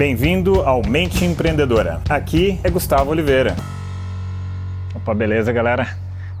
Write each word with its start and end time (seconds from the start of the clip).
Bem-vindo 0.00 0.62
ao 0.62 0.80
Mente 0.80 1.26
Empreendedora. 1.26 2.00
Aqui 2.08 2.58
é 2.64 2.70
Gustavo 2.70 3.10
Oliveira. 3.10 3.54
Opa, 4.96 5.12
beleza, 5.12 5.52
galera? 5.52 5.94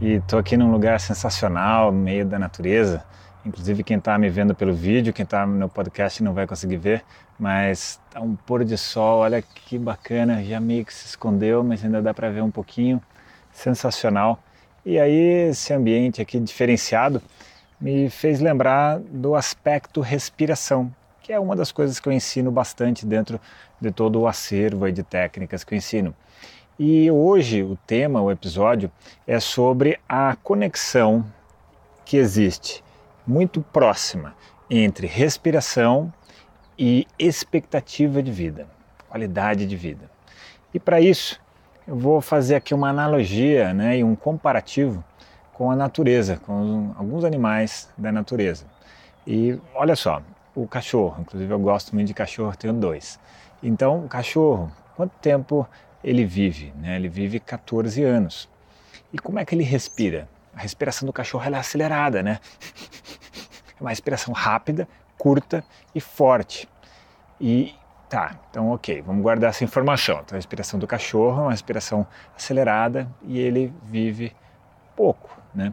E 0.00 0.20
tô 0.20 0.38
aqui 0.38 0.56
num 0.56 0.72
lugar 0.72 0.98
sensacional, 0.98 1.92
no 1.92 1.98
meio 1.98 2.24
da 2.24 2.38
natureza. 2.38 3.04
Inclusive 3.44 3.84
quem 3.84 3.98
está 3.98 4.16
me 4.16 4.30
vendo 4.30 4.54
pelo 4.54 4.72
vídeo, 4.72 5.12
quem 5.12 5.24
está 5.24 5.46
no 5.46 5.68
podcast 5.68 6.22
não 6.22 6.32
vai 6.32 6.46
conseguir 6.46 6.78
ver, 6.78 7.04
mas 7.38 8.00
tá 8.10 8.22
um 8.22 8.34
pôr 8.34 8.64
de 8.64 8.78
sol, 8.78 9.18
olha 9.18 9.42
que 9.42 9.78
bacana, 9.78 10.42
já 10.42 10.58
meio 10.58 10.86
que 10.86 10.94
se 10.94 11.04
escondeu, 11.04 11.62
mas 11.62 11.84
ainda 11.84 12.00
dá 12.00 12.14
para 12.14 12.30
ver 12.30 12.42
um 12.42 12.50
pouquinho. 12.50 13.02
Sensacional. 13.52 14.42
E 14.82 14.98
aí 14.98 15.50
esse 15.50 15.74
ambiente 15.74 16.22
aqui 16.22 16.40
diferenciado 16.40 17.20
me 17.78 18.08
fez 18.08 18.40
lembrar 18.40 18.98
do 18.98 19.34
aspecto 19.34 20.00
respiração, 20.00 20.90
que 21.22 21.32
é 21.32 21.38
uma 21.38 21.54
das 21.54 21.70
coisas 21.70 22.00
que 22.00 22.08
eu 22.08 22.12
ensino 22.12 22.50
bastante 22.50 23.06
dentro 23.06 23.40
de 23.80 23.90
todo 23.90 24.20
o 24.20 24.26
acervo 24.26 24.90
de 24.90 25.02
técnicas 25.02 25.62
que 25.62 25.74
eu 25.74 25.78
ensino. 25.78 26.14
E 26.78 27.10
hoje 27.10 27.62
o 27.62 27.76
tema, 27.86 28.20
o 28.20 28.30
episódio, 28.30 28.90
é 29.26 29.38
sobre 29.38 30.00
a 30.08 30.36
conexão 30.42 31.24
que 32.04 32.16
existe 32.16 32.82
muito 33.26 33.60
próxima 33.60 34.34
entre 34.68 35.06
respiração 35.06 36.12
e 36.78 37.06
expectativa 37.18 38.22
de 38.22 38.32
vida, 38.32 38.66
qualidade 39.08 39.66
de 39.66 39.76
vida. 39.76 40.10
E 40.74 40.80
para 40.80 41.00
isso, 41.00 41.40
eu 41.86 41.96
vou 41.96 42.20
fazer 42.20 42.56
aqui 42.56 42.74
uma 42.74 42.88
analogia 42.88 43.72
né, 43.72 43.98
e 43.98 44.04
um 44.04 44.16
comparativo 44.16 45.04
com 45.52 45.70
a 45.70 45.76
natureza, 45.76 46.40
com 46.44 46.92
alguns 46.96 47.24
animais 47.24 47.88
da 47.96 48.10
natureza. 48.10 48.64
E 49.26 49.58
olha 49.74 49.94
só, 49.94 50.22
o 50.54 50.66
cachorro. 50.66 51.20
Inclusive 51.20 51.52
eu 51.52 51.58
gosto 51.58 51.94
muito 51.94 52.08
de 52.08 52.14
cachorro, 52.14 52.56
tenho 52.56 52.72
dois. 52.72 53.18
Então, 53.62 54.04
o 54.04 54.08
cachorro, 54.08 54.70
quanto 54.96 55.12
tempo 55.18 55.66
ele 56.02 56.24
vive? 56.24 56.72
Né? 56.76 56.96
Ele 56.96 57.08
vive 57.08 57.38
14 57.38 58.02
anos. 58.02 58.48
E 59.12 59.18
como 59.18 59.38
é 59.38 59.44
que 59.44 59.54
ele 59.54 59.64
respira? 59.64 60.28
A 60.54 60.60
respiração 60.60 61.06
do 61.06 61.12
cachorro 61.12 61.44
é 61.44 61.58
acelerada, 61.58 62.22
né? 62.22 62.38
É 63.78 63.82
uma 63.82 63.90
respiração 63.90 64.32
rápida, 64.32 64.86
curta 65.18 65.64
e 65.92 66.00
forte. 66.00 66.68
E 67.40 67.74
tá, 68.08 68.38
então 68.48 68.70
ok, 68.70 69.02
vamos 69.02 69.22
guardar 69.22 69.50
essa 69.50 69.64
informação. 69.64 70.20
Então, 70.20 70.36
a 70.36 70.38
respiração 70.38 70.78
do 70.78 70.86
cachorro 70.86 71.40
é 71.40 71.42
uma 71.46 71.50
respiração 71.50 72.06
acelerada 72.36 73.10
e 73.22 73.40
ele 73.40 73.74
vive 73.82 74.36
pouco, 74.94 75.36
né? 75.52 75.72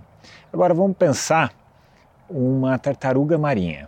Agora 0.52 0.73
vamos 0.73 0.97
pensar 0.97 1.53
uma 2.27 2.80
tartaruga 2.80 3.38
marinha. 3.38 3.88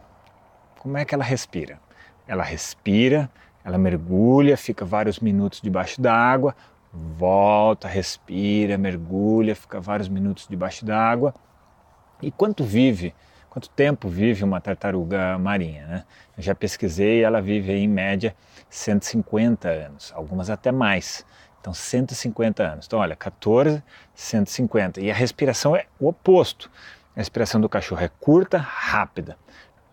Como 0.81 0.97
é 0.97 1.05
que 1.05 1.13
ela 1.13 1.23
respira? 1.23 1.79
Ela 2.27 2.41
respira, 2.41 3.29
ela 3.63 3.77
mergulha, 3.77 4.57
fica 4.57 4.83
vários 4.83 5.19
minutos 5.19 5.61
debaixo 5.61 6.01
d'água, 6.01 6.55
volta, 6.91 7.87
respira, 7.87 8.79
mergulha, 8.79 9.55
fica 9.55 9.79
vários 9.79 10.09
minutos 10.09 10.47
debaixo 10.49 10.83
d'água. 10.83 11.35
E 12.19 12.31
quanto 12.31 12.63
vive, 12.63 13.13
quanto 13.47 13.69
tempo 13.69 14.09
vive 14.09 14.43
uma 14.43 14.59
tartaruga 14.59 15.37
marinha? 15.37 15.85
Né? 15.85 16.03
Eu 16.35 16.41
já 16.41 16.55
pesquisei, 16.55 17.23
ela 17.23 17.43
vive 17.43 17.71
em 17.73 17.87
média 17.87 18.35
150 18.67 19.69
anos, 19.69 20.11
algumas 20.15 20.49
até 20.49 20.71
mais. 20.71 21.23
Então, 21.59 21.75
150 21.75 22.63
anos. 22.63 22.87
Então, 22.87 22.97
olha, 22.97 23.15
14, 23.15 23.83
150. 24.15 24.99
E 24.99 25.11
a 25.11 25.13
respiração 25.13 25.75
é 25.75 25.85
o 25.99 26.07
oposto. 26.07 26.71
A 27.15 27.19
respiração 27.19 27.61
do 27.61 27.69
cachorro 27.69 28.01
é 28.01 28.09
curta, 28.19 28.57
rápida 28.57 29.37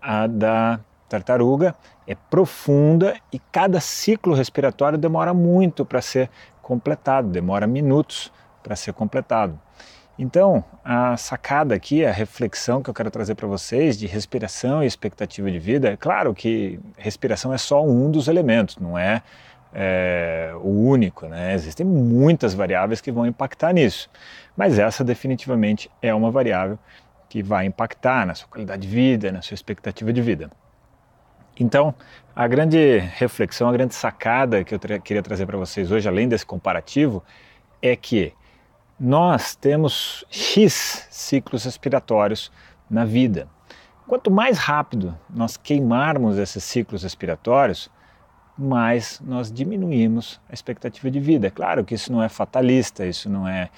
a 0.00 0.26
da 0.26 0.80
tartaruga 1.08 1.74
é 2.06 2.14
profunda 2.14 3.16
e 3.32 3.38
cada 3.38 3.80
ciclo 3.80 4.34
respiratório 4.34 4.98
demora 4.98 5.32
muito 5.32 5.84
para 5.84 6.00
ser 6.00 6.30
completado, 6.62 7.28
demora 7.28 7.66
minutos 7.66 8.32
para 8.62 8.76
ser 8.76 8.92
completado. 8.92 9.58
Então, 10.18 10.64
a 10.84 11.16
sacada 11.16 11.74
aqui, 11.74 12.04
a 12.04 12.10
reflexão 12.10 12.82
que 12.82 12.90
eu 12.90 12.94
quero 12.94 13.10
trazer 13.10 13.36
para 13.36 13.46
vocês 13.46 13.96
de 13.96 14.06
respiração 14.06 14.82
e 14.82 14.86
expectativa 14.86 15.48
de 15.50 15.60
vida, 15.60 15.90
é 15.90 15.96
claro 15.96 16.34
que 16.34 16.80
respiração 16.96 17.54
é 17.54 17.58
só 17.58 17.84
um 17.84 18.10
dos 18.10 18.26
elementos, 18.26 18.78
não 18.78 18.98
é, 18.98 19.22
é 19.72 20.50
o 20.60 20.68
único, 20.68 21.26
né? 21.28 21.54
Existem 21.54 21.86
muitas 21.86 22.52
variáveis 22.52 23.00
que 23.00 23.12
vão 23.12 23.26
impactar 23.26 23.72
nisso, 23.72 24.10
mas 24.56 24.76
essa 24.78 25.04
definitivamente 25.04 25.88
é 26.02 26.12
uma 26.12 26.32
variável 26.32 26.78
que 27.28 27.42
vai 27.42 27.66
impactar 27.66 28.26
na 28.26 28.34
sua 28.34 28.48
qualidade 28.48 28.82
de 28.82 28.88
vida, 28.88 29.30
na 29.30 29.42
sua 29.42 29.54
expectativa 29.54 30.12
de 30.12 30.22
vida. 30.22 30.50
Então, 31.60 31.94
a 32.34 32.46
grande 32.46 32.98
reflexão, 33.16 33.68
a 33.68 33.72
grande 33.72 33.94
sacada 33.94 34.62
que 34.62 34.74
eu 34.74 34.78
tra 34.78 34.98
queria 34.98 35.22
trazer 35.22 35.44
para 35.44 35.58
vocês 35.58 35.90
hoje, 35.90 36.08
além 36.08 36.28
desse 36.28 36.46
comparativo, 36.46 37.22
é 37.82 37.96
que 37.96 38.32
nós 38.98 39.54
temos 39.54 40.24
X 40.30 41.06
ciclos 41.10 41.64
respiratórios 41.64 42.50
na 42.88 43.04
vida. 43.04 43.48
Quanto 44.06 44.30
mais 44.30 44.58
rápido 44.58 45.16
nós 45.28 45.56
queimarmos 45.56 46.38
esses 46.38 46.64
ciclos 46.64 47.02
respiratórios, 47.02 47.90
mais 48.56 49.20
nós 49.24 49.52
diminuímos 49.52 50.40
a 50.48 50.54
expectativa 50.54 51.10
de 51.10 51.20
vida. 51.20 51.46
É 51.46 51.50
claro 51.50 51.84
que 51.84 51.94
isso 51.94 52.10
não 52.10 52.22
é 52.22 52.28
fatalista, 52.28 53.06
isso 53.06 53.28
não 53.28 53.46
é 53.46 53.68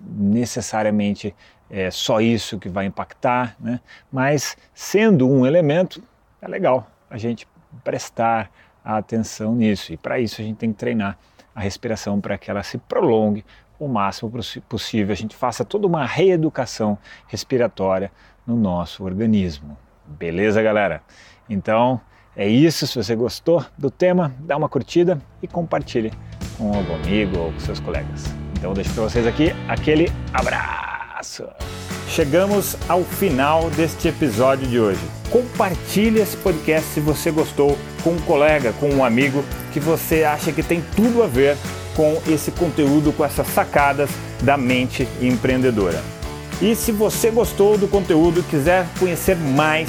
necessariamente 0.00 1.34
é 1.70 1.90
só 1.90 2.20
isso 2.20 2.58
que 2.58 2.68
vai 2.68 2.86
impactar, 2.86 3.54
né? 3.60 3.80
mas 4.10 4.56
sendo 4.72 5.28
um 5.28 5.46
elemento, 5.46 6.02
é 6.40 6.48
legal 6.48 6.90
a 7.10 7.18
gente 7.18 7.46
prestar 7.84 8.50
atenção 8.82 9.54
nisso. 9.54 9.92
E 9.92 9.96
para 9.96 10.18
isso 10.18 10.40
a 10.40 10.44
gente 10.44 10.56
tem 10.56 10.72
que 10.72 10.78
treinar 10.78 11.18
a 11.54 11.60
respiração 11.60 12.20
para 12.20 12.38
que 12.38 12.50
ela 12.50 12.62
se 12.62 12.78
prolongue 12.78 13.44
o 13.78 13.86
máximo 13.86 14.32
possível, 14.68 15.12
a 15.12 15.16
gente 15.16 15.36
faça 15.36 15.64
toda 15.64 15.86
uma 15.86 16.04
reeducação 16.04 16.98
respiratória 17.28 18.10
no 18.46 18.56
nosso 18.56 19.04
organismo. 19.04 19.76
Beleza, 20.04 20.60
galera? 20.60 21.02
Então 21.48 22.00
é 22.36 22.48
isso. 22.48 22.86
Se 22.86 22.96
você 22.96 23.14
gostou 23.14 23.64
do 23.76 23.90
tema, 23.90 24.34
dá 24.40 24.56
uma 24.56 24.68
curtida 24.68 25.20
e 25.42 25.46
compartilhe 25.46 26.12
com 26.56 26.74
algum 26.74 26.94
amigo 26.94 27.38
ou 27.38 27.52
com 27.52 27.60
seus 27.60 27.78
colegas. 27.78 28.37
Então 28.58 28.72
eu 28.72 28.74
deixo 28.74 28.90
para 28.90 29.04
vocês 29.04 29.24
aqui 29.24 29.54
aquele 29.68 30.10
abraço. 30.32 31.44
Chegamos 32.08 32.76
ao 32.88 33.04
final 33.04 33.70
deste 33.70 34.08
episódio 34.08 34.66
de 34.66 34.80
hoje. 34.80 35.00
Compartilhe 35.30 36.20
esse 36.20 36.36
podcast 36.38 36.88
se 36.90 37.00
você 37.00 37.30
gostou 37.30 37.78
com 38.02 38.10
um 38.10 38.20
colega, 38.20 38.72
com 38.80 38.90
um 38.90 39.04
amigo 39.04 39.44
que 39.72 39.78
você 39.78 40.24
acha 40.24 40.50
que 40.50 40.62
tem 40.62 40.82
tudo 40.96 41.22
a 41.22 41.26
ver 41.28 41.56
com 41.94 42.20
esse 42.26 42.50
conteúdo, 42.50 43.12
com 43.12 43.24
essas 43.24 43.46
sacadas 43.48 44.10
da 44.42 44.56
mente 44.56 45.06
empreendedora. 45.22 46.02
E 46.60 46.74
se 46.74 46.90
você 46.90 47.30
gostou 47.30 47.78
do 47.78 47.86
conteúdo 47.86 48.40
e 48.40 48.42
quiser 48.42 48.86
conhecer 48.98 49.36
mais, 49.36 49.88